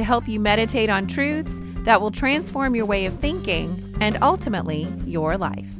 [0.00, 4.88] to help you meditate on truths that will transform your way of thinking and ultimately
[5.04, 5.79] your life.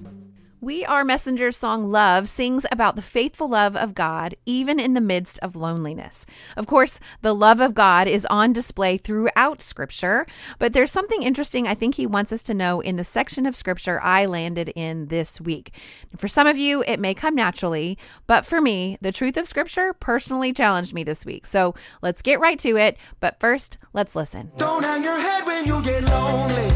[0.62, 5.01] We Are Messengers' song Love sings about the faithful love of God even in the
[5.01, 6.26] midst of loneliness.
[6.54, 10.26] Of course, the love of God is on display throughout Scripture,
[10.59, 13.57] but there's something interesting I think he wants us to know in the section of
[13.57, 15.73] Scripture I landed in this week.
[16.18, 19.95] For some of you, it may come naturally, but for me, the truth of Scripture
[19.95, 21.46] personally challenged me this week.
[21.46, 24.52] So let's get right to it, but first, let's listen.
[24.59, 26.68] Don't hang your head when you get lonely.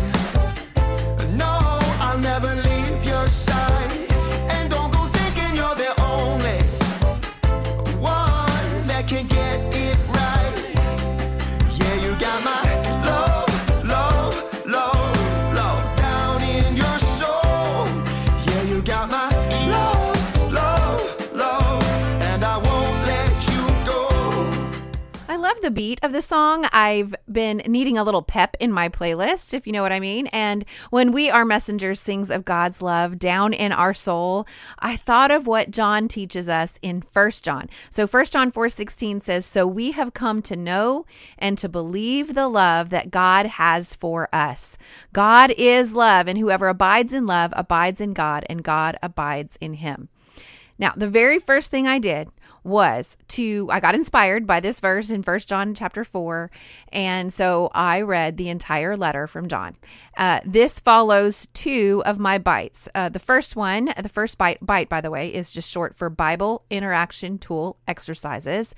[1.37, 1.59] No,
[2.01, 3.74] I'll never leave your side.
[25.65, 26.67] The beat of the song.
[26.73, 30.27] I've been needing a little pep in my playlist, if you know what I mean.
[30.27, 34.47] And when We Are Messengers sings of God's love down in our soul,
[34.79, 37.71] I thought of what John teaches us in First John.
[37.89, 41.07] So First John 4:16 says, "So we have come to know
[41.39, 44.77] and to believe the love that God has for us.
[45.15, 49.75] God is love, and whoever abides in love abides in God, and God abides in
[49.75, 50.11] him."
[50.79, 52.29] Now, the very first thing I did
[52.65, 56.51] was to I got inspired by this verse in First John chapter 4,
[56.93, 59.77] and so I read the entire letter from John.
[60.17, 62.89] Uh, this follows two of my bites.
[62.95, 66.09] Uh, the first one, the first bite, bite, by the way, is just short for
[66.11, 68.75] Bible Interaction Tool Exercises.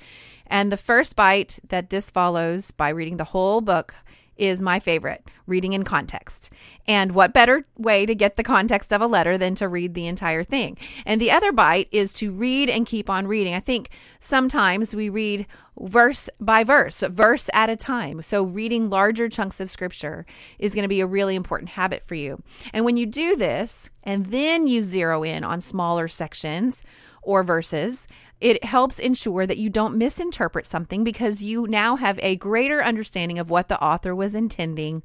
[0.46, 3.94] And the first bite that this follows by reading the whole book
[4.36, 6.52] is my favorite reading in context.
[6.86, 10.06] And what better way to get the context of a letter than to read the
[10.06, 10.76] entire thing?
[11.04, 13.54] And the other bite is to read and keep on reading.
[13.54, 15.46] I think sometimes we read
[15.78, 18.22] verse by verse, verse at a time.
[18.22, 20.26] So reading larger chunks of scripture
[20.58, 22.42] is going to be a really important habit for you.
[22.72, 26.84] And when you do this and then you zero in on smaller sections,
[27.26, 28.06] or verses,
[28.40, 33.38] it helps ensure that you don't misinterpret something because you now have a greater understanding
[33.38, 35.02] of what the author was intending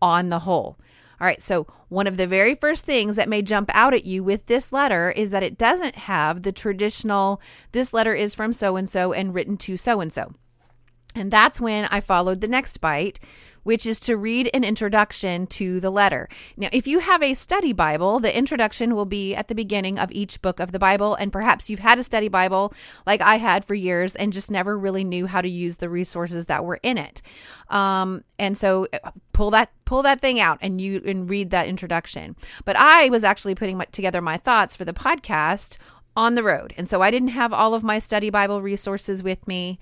[0.00, 0.78] on the whole.
[1.20, 4.24] All right, so one of the very first things that may jump out at you
[4.24, 7.40] with this letter is that it doesn't have the traditional,
[7.70, 10.32] this letter is from so and so and written to so and so.
[11.14, 13.20] And that's when I followed the next bite,
[13.62, 16.28] which is to read an introduction to the letter.
[16.56, 20.10] Now, if you have a study Bible, the introduction will be at the beginning of
[20.12, 21.14] each book of the Bible.
[21.14, 22.72] And perhaps you've had a study Bible
[23.06, 26.46] like I had for years and just never really knew how to use the resources
[26.46, 27.22] that were in it.
[27.68, 31.68] Um, and so uh, pull that pull that thing out and you and read that
[31.68, 32.36] introduction.
[32.64, 35.78] But I was actually putting my, together my thoughts for the podcast
[36.16, 36.74] on the road.
[36.76, 39.78] And so I didn't have all of my study Bible resources with me.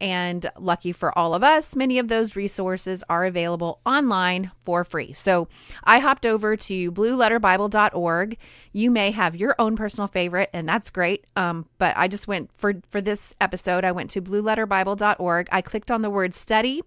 [0.00, 5.12] And lucky for all of us, many of those resources are available online for free.
[5.12, 5.48] So
[5.84, 8.36] I hopped over to blueletterbible.org.
[8.72, 11.24] You may have your own personal favorite, and that's great.
[11.36, 15.48] Um, but I just went for for this episode, I went to blueletterbible.org.
[15.50, 16.82] I clicked on the word study.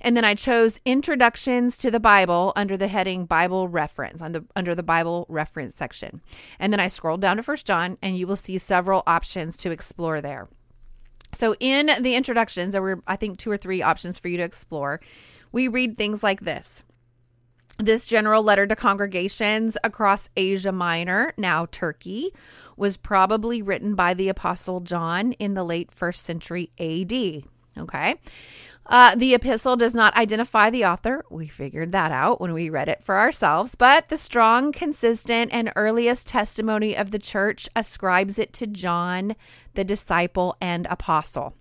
[0.00, 4.44] And then I chose introductions to the Bible under the heading Bible reference on the
[4.54, 6.20] under the Bible reference section.
[6.58, 9.70] And then I scrolled down to First John and you will see several options to
[9.70, 10.48] explore there.
[11.32, 14.42] So, in the introductions, there were, I think, two or three options for you to
[14.42, 15.00] explore.
[15.52, 16.84] We read things like this
[17.78, 22.32] This general letter to congregations across Asia Minor, now Turkey,
[22.76, 27.44] was probably written by the Apostle John in the late first century AD.
[27.78, 28.16] Okay.
[28.88, 31.22] Uh, the epistle does not identify the author.
[31.30, 35.72] We figured that out when we read it for ourselves, but the strong, consistent, and
[35.76, 39.36] earliest testimony of the church ascribes it to John,
[39.74, 41.54] the disciple and apostle.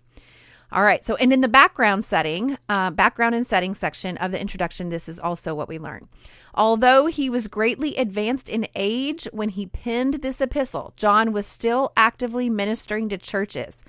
[0.69, 1.05] All right.
[1.05, 5.07] So, and in the background setting, uh, background and setting section of the introduction, this
[5.07, 6.09] is also what we learn.
[6.53, 11.93] Although he was greatly advanced in age when he penned this epistle, John was still
[11.95, 13.83] actively ministering to churches.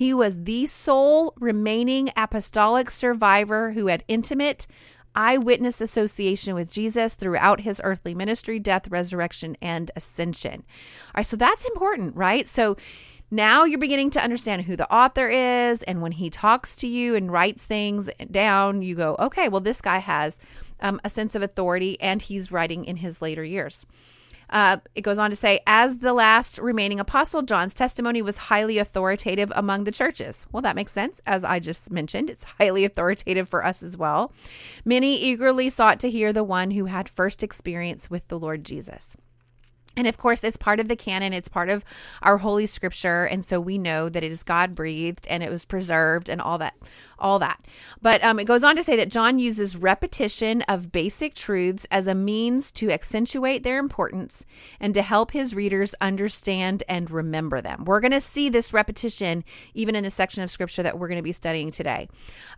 [0.00, 4.66] He was the sole remaining apostolic survivor who had intimate
[5.14, 10.62] eyewitness association with Jesus throughout his earthly ministry, death, resurrection, and ascension.
[11.08, 12.48] All right, so that's important, right?
[12.48, 12.78] So
[13.30, 15.82] now you're beginning to understand who the author is.
[15.82, 19.82] And when he talks to you and writes things down, you go, okay, well, this
[19.82, 20.38] guy has
[20.80, 23.84] um, a sense of authority and he's writing in his later years.
[24.50, 28.78] Uh, it goes on to say, as the last remaining apostle, John's testimony was highly
[28.78, 30.46] authoritative among the churches.
[30.52, 31.20] Well, that makes sense.
[31.26, 34.32] As I just mentioned, it's highly authoritative for us as well.
[34.84, 39.16] Many eagerly sought to hear the one who had first experience with the Lord Jesus.
[40.00, 41.84] And of course, it's part of the canon, it's part of
[42.22, 43.26] our holy scripture.
[43.26, 46.56] And so we know that it is God breathed and it was preserved and all
[46.56, 46.74] that,
[47.18, 47.62] all that.
[48.00, 52.06] But um, it goes on to say that John uses repetition of basic truths as
[52.06, 54.46] a means to accentuate their importance
[54.80, 57.84] and to help his readers understand and remember them.
[57.84, 59.44] We're going to see this repetition
[59.74, 62.08] even in the section of scripture that we're going to be studying today.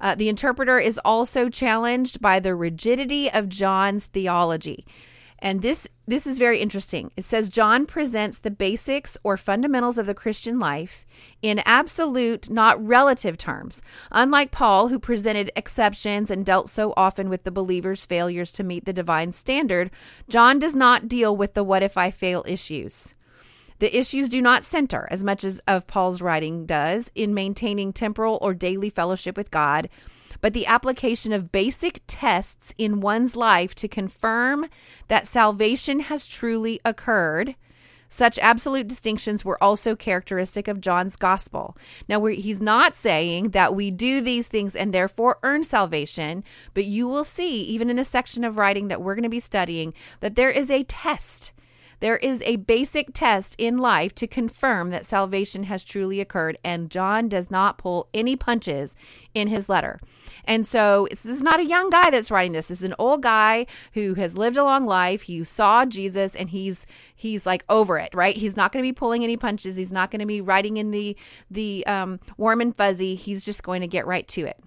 [0.01, 4.87] Uh, the interpreter is also challenged by the rigidity of John's theology.
[5.45, 7.11] And this this is very interesting.
[7.17, 11.05] It says John presents the basics or fundamentals of the Christian life
[11.43, 13.83] in absolute, not relative terms.
[14.13, 18.85] Unlike Paul, who presented exceptions and dealt so often with the believer's failures to meet
[18.85, 19.91] the divine standard,
[20.29, 23.17] John does not deal with the what if I fail issues.
[23.81, 28.39] The issues do not center, as much as of Paul's writing does, in maintaining temporal
[28.41, 29.89] or daily fellowship with God
[30.43, 34.67] but the application of basic tests in one's life to confirm
[35.09, 37.55] that salvation has truly occurred.
[38.11, 41.79] Such absolute distinctions were also characteristic of John's gospel.
[42.11, 47.09] Now, he's not saying that we do these things and therefore earn salvation, but you
[47.09, 50.35] will see, even in the section of writing that we're going to be studying, that
[50.35, 51.53] there is a test
[52.03, 56.91] there is a basic test in life to confirm that salvation has truly occurred, and
[56.91, 58.97] John does not pull any punches
[59.35, 60.01] in his letter.
[60.45, 62.69] And so this is not a young guy that's writing this.
[62.69, 65.23] This is an old guy who has lived a long life.
[65.23, 68.37] He saw Jesus and he's he's like over it, right?
[68.37, 69.77] He's not going to be pulling any punches.
[69.77, 71.17] He's not going to be writing in the
[71.53, 73.15] the um, warm and fuzzy.
[73.15, 74.59] He's just going to get right to it.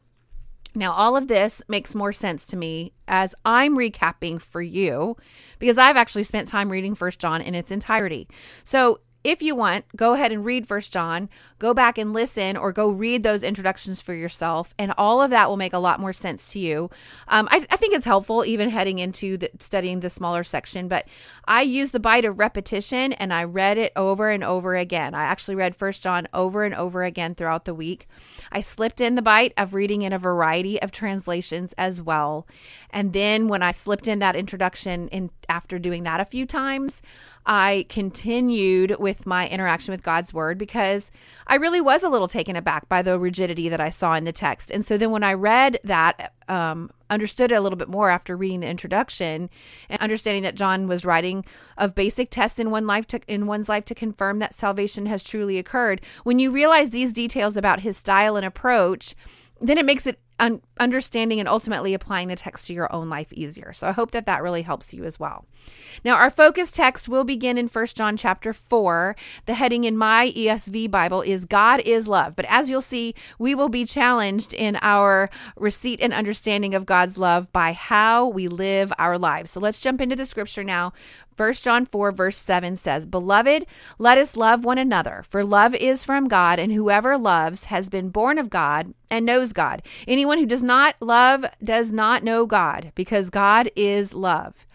[0.76, 5.16] Now, all of this makes more sense to me as I'm recapping for you
[5.58, 8.28] because I've actually spent time reading First John in its entirety.
[8.64, 12.72] So, if you want, go ahead and read First John, go back and listen, or
[12.72, 16.14] go read those introductions for yourself, and all of that will make a lot more
[16.14, 16.92] sense to you.
[17.28, 21.08] Um, I, I, think it's helpful even heading into the, studying the smaller section, but
[21.46, 25.16] I use the bite of repetition and I read it over and over again.
[25.16, 28.08] I actually read First John over and over again throughout the week.
[28.52, 32.46] I slipped in the bite of reading in a variety of translations as well,
[32.92, 37.02] and then when I slipped in that introduction, in after doing that a few times.
[37.46, 41.12] I continued with my interaction with God's word because
[41.46, 44.32] I really was a little taken aback by the rigidity that I saw in the
[44.32, 44.72] text.
[44.72, 48.36] And so then when I read that, um, understood it a little bit more after
[48.36, 49.50] reading the introduction
[49.90, 51.46] and understanding that John was writing
[51.78, 55.24] of basic tests in one life to, in one's life to confirm that salvation has
[55.24, 56.02] truly occurred.
[56.24, 59.14] When you realize these details about his style and approach,
[59.62, 63.32] then it makes it un- understanding and ultimately applying the text to your own life
[63.34, 63.74] easier.
[63.74, 65.46] So I hope that that really helps you as well.
[66.04, 69.16] Now, our focus text will begin in First John chapter 4.
[69.46, 72.36] The heading in my ESV Bible is God is love.
[72.36, 77.18] But as you'll see, we will be challenged in our receipt and understanding of God's
[77.18, 79.52] love by how we live our lives.
[79.52, 80.94] So let's jump into the scripture now.
[81.38, 83.66] 1 John 4, verse 7 says, Beloved,
[83.98, 88.10] let us love one another, for love is from God, and whoever loves has been
[88.10, 89.82] born of God and knows God.
[90.08, 94.66] Anyone who does not love does not know God, because God is love.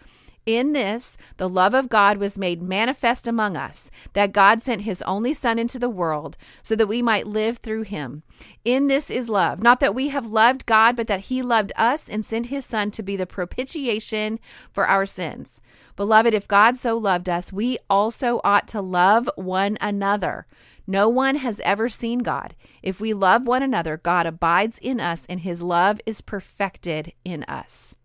[0.45, 5.03] In this, the love of God was made manifest among us, that God sent his
[5.03, 8.23] only Son into the world so that we might live through him.
[8.65, 12.09] In this is love, not that we have loved God, but that he loved us
[12.09, 14.39] and sent his Son to be the propitiation
[14.71, 15.61] for our sins.
[16.01, 20.47] Beloved, if God so loved us, we also ought to love one another.
[20.87, 22.55] No one has ever seen God.
[22.81, 27.43] If we love one another, God abides in us, and his love is perfected in
[27.43, 27.95] us.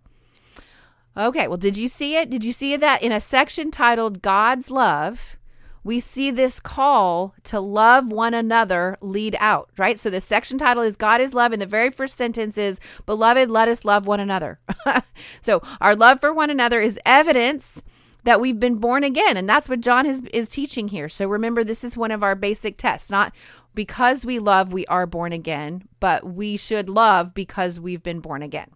[1.17, 2.29] Okay, well, did you see it?
[2.29, 5.39] Did you see that in a section titled God's Love?
[5.87, 9.97] We see this call to love one another lead out, right?
[9.97, 13.53] So the section title is God is love, and the very first sentence is, Beloved,
[13.53, 14.59] let us love one another.
[15.41, 17.85] so our love for one another is evidence
[18.25, 19.37] that we've been born again.
[19.37, 21.09] And that's what John is, is teaching here.
[21.09, 23.33] So remember, this is one of our basic tests, not
[23.73, 28.43] because we love, we are born again, but we should love because we've been born
[28.43, 28.71] again.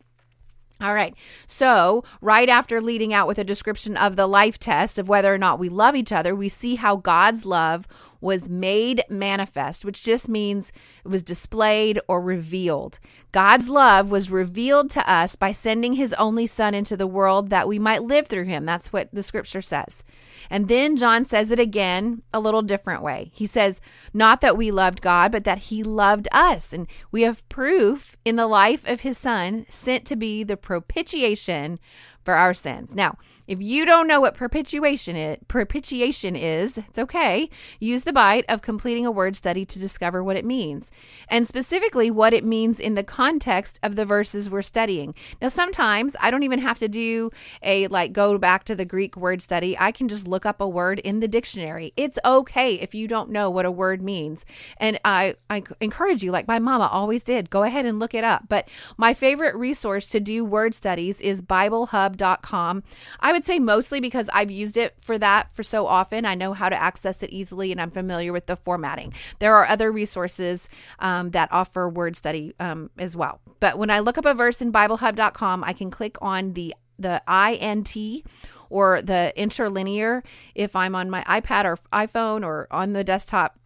[0.80, 1.14] All right.
[1.46, 5.36] So, right after leading out with a description of the life test of whether or
[5.36, 7.86] not we love each other, we see how God's love
[8.20, 10.72] was made manifest, which just means
[11.04, 12.98] it was displayed or revealed.
[13.32, 17.68] God's love was revealed to us by sending his only son into the world that
[17.68, 18.64] we might live through him.
[18.64, 20.02] That's what the scripture says.
[20.50, 23.30] And then John says it again a little different way.
[23.32, 23.80] He says,
[24.12, 26.72] not that we loved God, but that he loved us.
[26.72, 31.78] And we have proof in the life of his son sent to be the propitiation
[32.24, 32.94] for our sins.
[32.94, 37.50] Now, if you don't know what is, propitiation is, it's okay.
[37.80, 40.92] Use the bite of completing a word study to discover what it means,
[41.28, 45.14] and specifically what it means in the context of the verses we're studying.
[45.42, 47.30] Now, sometimes I don't even have to do
[47.62, 49.76] a like go back to the Greek word study.
[49.78, 51.92] I can just look up a word in the dictionary.
[51.96, 54.44] It's okay if you don't know what a word means.
[54.76, 58.24] And I I encourage you like my mama always did, go ahead and look it
[58.24, 58.44] up.
[58.48, 61.40] But my favorite resource to do word studies is
[63.20, 66.24] I would say mostly because I've used it for that for so often.
[66.24, 69.12] I know how to access it easily and I'm familiar with the formatting.
[69.38, 73.40] There are other resources um, that offer word study um, as well.
[73.60, 77.22] But when I look up a verse in biblehub.com, I can click on the the
[77.26, 77.96] INT
[78.68, 80.22] or the interlinear
[80.54, 83.58] if I'm on my iPad or iPhone or on the desktop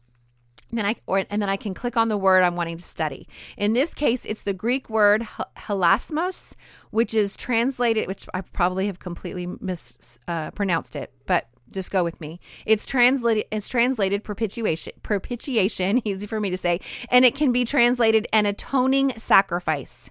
[0.78, 3.28] then I or, and then I can click on the word I'm wanting to study.
[3.57, 5.26] In this case, it's the Greek word
[5.57, 6.54] hilasmos,
[6.90, 12.21] which is translated, which I probably have completely mispronounced uh, it, but just go with
[12.21, 12.40] me.
[12.66, 17.64] It's translated it's translated propitiation propitiation, easy for me to say, and it can be
[17.64, 20.11] translated an atoning sacrifice,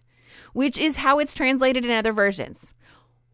[0.53, 2.72] which is how it's translated in other versions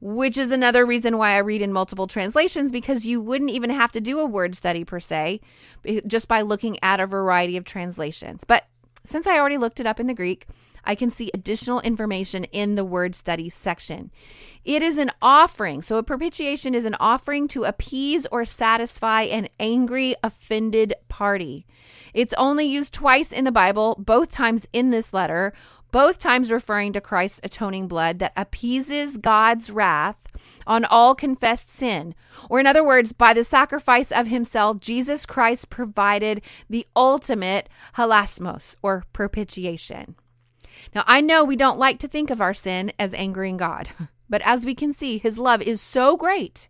[0.01, 3.91] which is another reason why I read in multiple translations because you wouldn't even have
[3.93, 5.41] to do a word study per se
[5.85, 8.43] eh, just by looking at a variety of translations.
[8.43, 8.65] But
[9.03, 10.47] since I already looked it up in the Greek,
[10.85, 14.11] I can see additional information in the word study section.
[14.65, 15.81] It is an offering.
[15.81, 21.65] So, a propitiation is an offering to appease or satisfy an angry, offended party.
[22.13, 25.53] It's only used twice in the Bible, both times in this letter
[25.91, 30.27] both times referring to Christ's atoning blood that appeases God's wrath
[30.67, 32.15] on all confessed sin.
[32.49, 38.77] Or, in other words, by the sacrifice of himself, Jesus Christ provided the ultimate hilasmos
[38.81, 40.15] or propitiation.
[40.93, 43.89] Now, I know we don't like to think of our sin as angering God,
[44.29, 46.69] but as we can see, his love is so great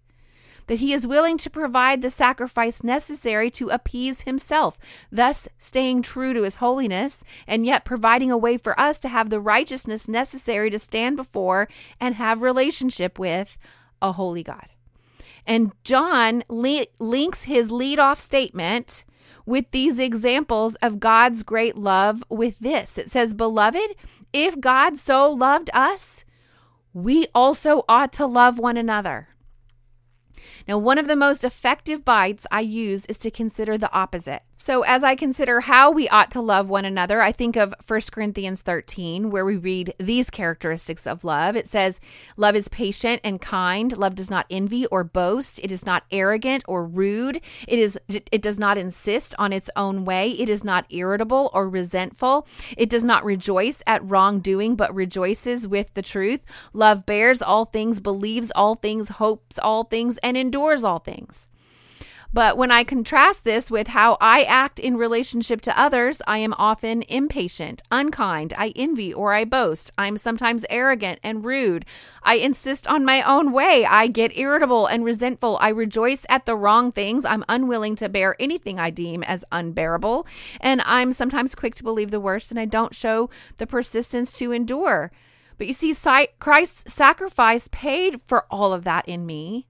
[0.70, 4.78] that he is willing to provide the sacrifice necessary to appease himself,
[5.12, 9.32] thus staying true to his holiness, and yet providing a way for us to have
[9.32, 11.68] the righteousness necessary to stand before
[12.00, 13.58] and have relationship with
[14.00, 14.68] a holy God.
[15.46, 19.06] And John links his lead-off statement
[19.48, 23.00] with these examples of God's great love with this.
[23.00, 23.96] It says, Beloved,
[24.32, 26.24] if God so loved us,
[26.94, 29.30] we also ought to love one another.
[30.68, 34.44] Now, one of the most effective bites I use is to consider the opposite.
[34.62, 38.02] So, as I consider how we ought to love one another, I think of 1
[38.12, 41.56] Corinthians 13, where we read these characteristics of love.
[41.56, 42.02] It says,
[42.36, 43.98] Love is patient and kind.
[43.98, 45.62] Love does not envy or boast.
[45.64, 47.42] It is not arrogant or rude.
[47.70, 50.32] It is it does not insist on its own way.
[50.32, 52.46] It is not irritable or resentful.
[52.78, 56.42] It does not rejoice at wrongdoing, but rejoices with the truth.
[56.74, 61.49] Love bears all things, believes all things, hopes all things, and endures all things.
[62.32, 66.54] But when I contrast this with how I act in relationship to others, I am
[66.60, 69.92] often impatient, unkind, I envy or I boast.
[69.98, 71.86] I'm sometimes arrogant and rude.
[72.22, 73.84] I insist on my own way.
[73.84, 75.58] I get irritable and resentful.
[75.60, 77.26] I rejoice at the wrong things.
[77.26, 80.28] I'm unwilling to bear anything I deem as unbearable.
[80.62, 84.52] And I'm sometimes quick to believe the worst and I don't show the persistence to
[84.52, 85.12] endure.
[85.58, 85.96] But you see,
[86.40, 89.69] Christ's sacrifice paid for all of that in me.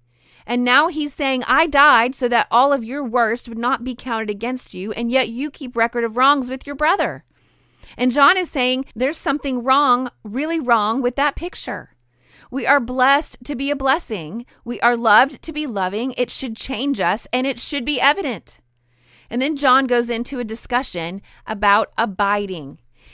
[0.49, 3.93] And now he's saying, I died so that all of your worst would not be
[3.93, 7.23] counted against you, and yet you keep record of wrongs with your brother.
[7.95, 11.95] And John is saying, there's something wrong, really wrong with that picture.
[12.49, 14.47] We are blessed to be a blessing.
[14.65, 16.15] We are loved to be loving.
[16.17, 18.59] It should change us and it should be evident.
[19.29, 22.79] And then John goes into a discussion about abiding.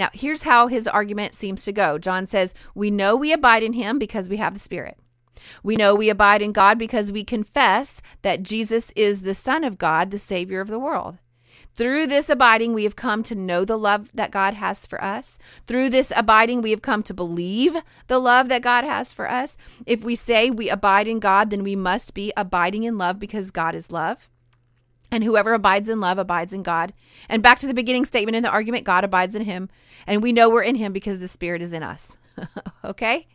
[0.00, 1.98] Now, here's how his argument seems to go.
[1.98, 4.96] John says, We know we abide in him because we have the Spirit.
[5.62, 9.76] We know we abide in God because we confess that Jesus is the Son of
[9.76, 11.18] God, the Savior of the world.
[11.74, 15.38] Through this abiding, we have come to know the love that God has for us.
[15.66, 17.76] Through this abiding, we have come to believe
[18.06, 19.58] the love that God has for us.
[19.84, 23.50] If we say we abide in God, then we must be abiding in love because
[23.50, 24.30] God is love.
[25.12, 26.92] And whoever abides in love abides in God.
[27.28, 29.68] And back to the beginning statement in the argument God abides in him.
[30.06, 32.16] And we know we're in him because the Spirit is in us.
[32.84, 33.26] okay?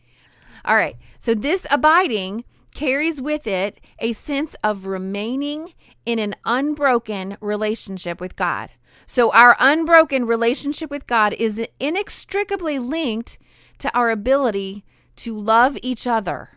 [0.63, 0.95] All right.
[1.19, 5.73] So this abiding carries with it a sense of remaining
[6.05, 8.69] in an unbroken relationship with God.
[9.05, 13.37] So our unbroken relationship with God is inextricably linked
[13.79, 14.83] to our ability
[15.17, 16.49] to love each other.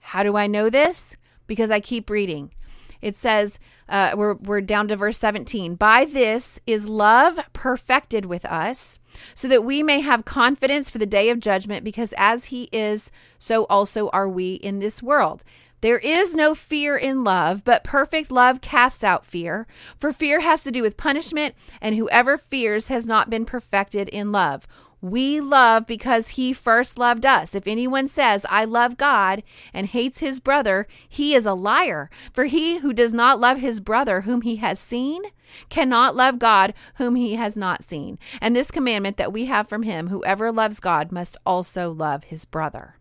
[0.00, 1.16] How do I know this?
[1.46, 2.52] Because I keep reading.
[3.00, 3.58] It says,
[3.90, 5.74] uh, we're, we're down to verse 17.
[5.74, 8.98] By this is love perfected with us,
[9.34, 13.10] so that we may have confidence for the day of judgment, because as he is,
[13.38, 15.44] so also are we in this world.
[15.80, 19.66] There is no fear in love, but perfect love casts out fear.
[19.96, 24.30] For fear has to do with punishment, and whoever fears has not been perfected in
[24.30, 24.68] love.
[25.02, 27.54] We love because he first loved us.
[27.54, 29.42] If anyone says, I love God,
[29.72, 32.10] and hates his brother, he is a liar.
[32.32, 35.22] For he who does not love his brother whom he has seen
[35.68, 38.18] cannot love God whom he has not seen.
[38.40, 42.44] And this commandment that we have from him, whoever loves God must also love his
[42.44, 42.96] brother.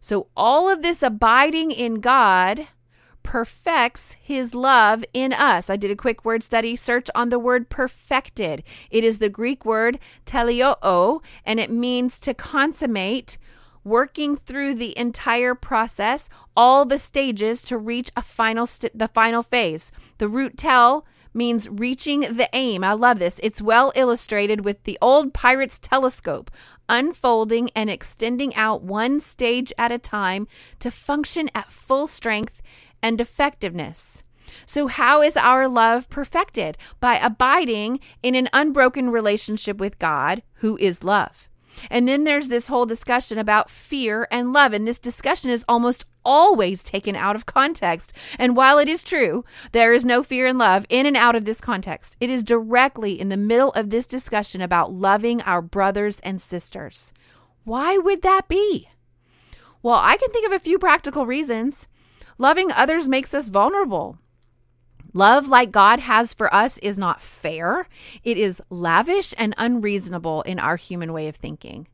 [0.00, 2.68] So all of this abiding in God
[3.22, 5.70] perfects his love in us.
[5.70, 8.62] I did a quick word study search on the word perfected.
[8.90, 13.38] It is the Greek word teleoo, and it means to consummate,
[13.84, 19.42] working through the entire process, all the stages to reach a final st- the final
[19.42, 19.90] phase.
[20.18, 22.82] The root tel means reaching the aim.
[22.82, 23.40] I love this.
[23.42, 26.50] It's well illustrated with the old pirate's telescope,
[26.88, 30.48] unfolding and extending out one stage at a time
[30.80, 32.62] to function at full strength
[33.02, 34.22] and effectiveness.
[34.66, 36.76] So, how is our love perfected?
[37.00, 41.48] By abiding in an unbroken relationship with God, who is love.
[41.90, 44.72] And then there's this whole discussion about fear and love.
[44.72, 48.12] And this discussion is almost always taken out of context.
[48.38, 51.44] And while it is true, there is no fear and love in and out of
[51.44, 56.20] this context, it is directly in the middle of this discussion about loving our brothers
[56.20, 57.12] and sisters.
[57.64, 58.88] Why would that be?
[59.82, 61.88] Well, I can think of a few practical reasons.
[62.40, 64.16] Loving others makes us vulnerable.
[65.12, 67.86] Love like God has for us is not fair.
[68.24, 71.86] It is lavish and unreasonable in our human way of thinking.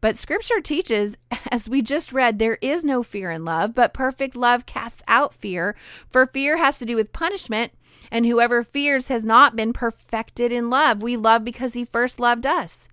[0.00, 1.18] But scripture teaches,
[1.52, 5.34] as we just read, there is no fear in love, but perfect love casts out
[5.34, 5.76] fear,
[6.08, 7.70] for fear has to do with punishment,
[8.10, 11.02] and whoever fears has not been perfected in love.
[11.02, 12.88] We love because he first loved us.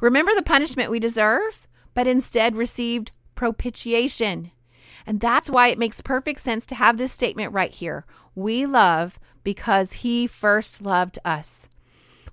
[0.00, 4.50] Remember the punishment we deserve, but instead received propitiation.
[5.06, 8.04] And that's why it makes perfect sense to have this statement right here.
[8.34, 11.68] We love because he first loved us.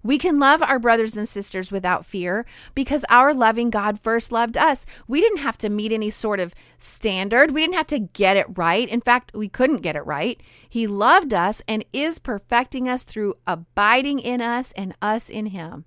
[0.02, 4.56] We can love our brothers and sisters without fear because our loving God first loved
[4.56, 4.86] us.
[5.08, 7.52] We didn't have to meet any sort of standard.
[7.52, 8.88] We didn't have to get it right.
[8.88, 10.42] In fact, we couldn't get it right.
[10.68, 15.84] He loved us and is perfecting us through abiding in us and us in Him.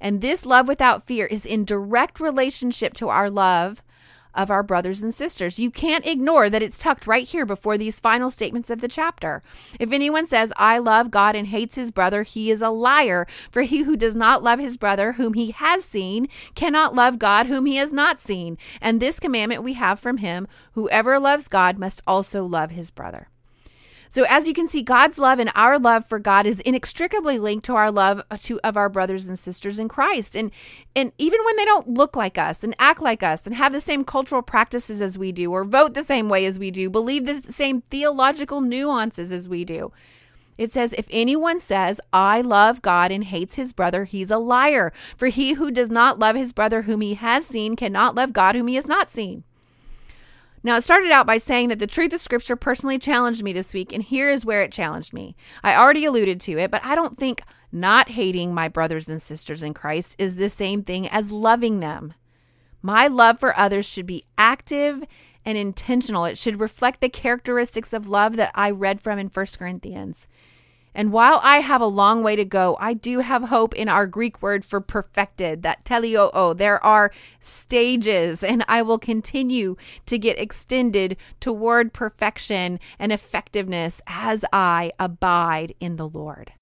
[0.00, 3.80] And this love without fear is in direct relationship to our love
[4.34, 5.58] of our brothers and sisters.
[5.58, 9.42] You can't ignore that it's tucked right here before these final statements of the chapter.
[9.78, 13.26] If anyone says, I love God and hates his brother, he is a liar.
[13.50, 17.46] For he who does not love his brother, whom he has seen, cannot love God,
[17.46, 18.58] whom he has not seen.
[18.80, 23.28] And this commandment we have from him whoever loves God must also love his brother.
[24.12, 27.64] So as you can see, God's love and our love for God is inextricably linked
[27.64, 30.36] to our love to of our brothers and sisters in Christ.
[30.36, 30.50] And
[30.94, 33.80] and even when they don't look like us and act like us and have the
[33.80, 37.24] same cultural practices as we do or vote the same way as we do, believe
[37.24, 39.92] the same theological nuances as we do.
[40.58, 44.92] It says, If anyone says, I love God and hates his brother, he's a liar.
[45.16, 48.56] For he who does not love his brother whom he has seen cannot love God
[48.56, 49.44] whom he has not seen.
[50.64, 53.74] Now, it started out by saying that the truth of Scripture personally challenged me this
[53.74, 55.34] week, and here is where it challenged me.
[55.62, 59.62] I already alluded to it, but I don't think not hating my brothers and sisters
[59.62, 62.14] in Christ is the same thing as loving them.
[62.80, 65.02] My love for others should be active
[65.44, 66.24] and intentional.
[66.24, 70.28] It should reflect the characteristics of love that I read from in 1 Corinthians.
[70.94, 74.06] And while I have a long way to go, I do have hope in our
[74.06, 76.56] Greek word for perfected, that teleoo.
[76.56, 79.76] There are stages, and I will continue
[80.06, 86.52] to get extended toward perfection and effectiveness as I abide in the Lord.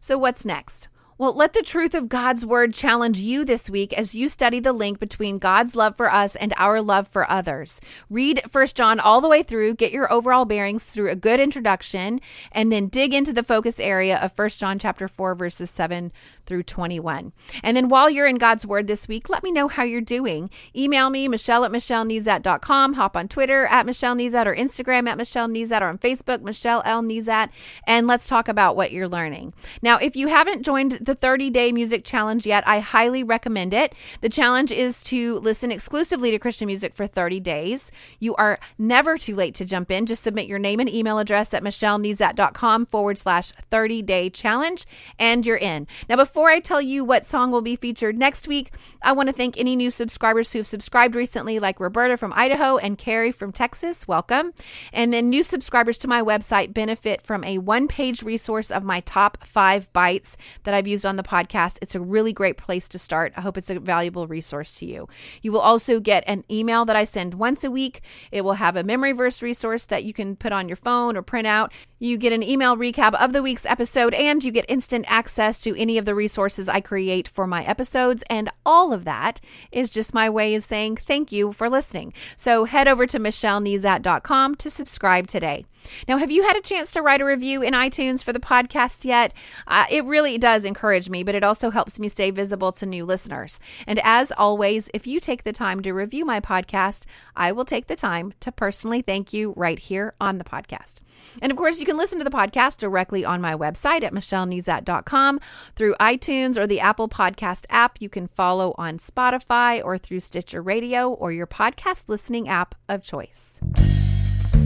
[0.00, 0.88] So, what's next?
[1.16, 4.72] Well, let the truth of God's word challenge you this week as you study the
[4.72, 7.80] link between God's love for us and our love for others.
[8.10, 12.20] Read 1 John all the way through, get your overall bearings through a good introduction,
[12.50, 16.10] and then dig into the focus area of 1 John chapter 4 verses 7
[16.46, 17.32] through 21.
[17.62, 20.50] And then while you're in God's word this week, let me know how you're doing.
[20.76, 25.48] Email me, Michelle at MichelleNezat.com, hop on Twitter at Michelle Nezat or Instagram at Michelle
[25.48, 27.02] Nezat or on Facebook, Michelle L.
[27.02, 27.50] Nezat,
[27.86, 29.54] and let's talk about what you're learning.
[29.82, 33.94] Now, if you haven't joined the 30 day music challenge yet, I highly recommend it.
[34.20, 37.90] The challenge is to listen exclusively to Christian music for 30 days.
[38.18, 40.06] You are never too late to jump in.
[40.06, 44.86] Just submit your name and email address at michellenezat.com forward slash 30 day challenge,
[45.18, 45.86] and you're in.
[46.08, 49.32] Now, before I tell you what song will be featured next week, I want to
[49.32, 54.08] thank any new subscribers who've subscribed recently, like Roberta from Idaho and Carrie from Texas.
[54.08, 54.52] Welcome.
[54.92, 58.98] And then new subscribers to my website benefit from a one page resource of my
[58.98, 61.78] top five bites that I've used on the podcast.
[61.80, 63.32] It's a really great place to start.
[63.36, 65.08] I hope it's a valuable resource to you.
[65.40, 68.00] You will also get an email that I send once a week.
[68.32, 71.22] It will have a memory verse resource that you can put on your phone or
[71.22, 71.72] print out.
[72.00, 75.78] You get an email recap of the week's episode, and you get instant access to
[75.78, 78.24] any of the resources I create for my episodes.
[78.30, 82.12] And all of that is just my way of saying thank you for listening.
[82.34, 85.66] So head over to michellenezat.com to subscribe today.
[86.08, 89.04] Now, have you had a chance to write a review in iTunes for the podcast
[89.04, 89.32] yet?
[89.66, 93.04] Uh, it really does encourage me, but it also helps me stay visible to new
[93.04, 93.60] listeners.
[93.86, 97.04] And as always, if you take the time to review my podcast,
[97.36, 101.00] I will take the time to personally thank you right here on the podcast.
[101.42, 105.40] And of course, you can listen to the podcast directly on my website at michellenezat.com
[105.74, 108.00] through iTunes or the Apple Podcast app.
[108.00, 113.02] You can follow on Spotify or through Stitcher Radio or your podcast listening app of
[113.02, 113.60] choice.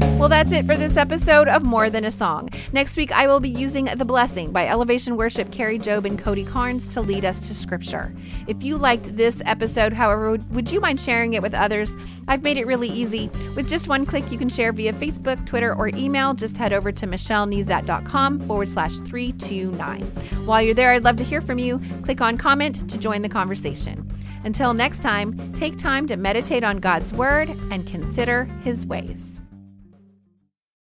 [0.00, 2.50] Well, that's it for this episode of More Than a Song.
[2.72, 6.44] Next week, I will be using The Blessing by Elevation Worship, Kari Jobe, and Cody
[6.44, 8.12] Carnes to lead us to Scripture.
[8.48, 11.94] If you liked this episode, however, would you mind sharing it with others?
[12.26, 13.30] I've made it really easy.
[13.54, 16.34] With just one click, you can share via Facebook, Twitter, or email.
[16.34, 20.02] Just head over to michellenezat.com forward slash 329.
[20.46, 21.80] While you're there, I'd love to hear from you.
[22.02, 24.04] Click on comment to join the conversation.
[24.42, 29.37] Until next time, take time to meditate on God's Word and consider His ways.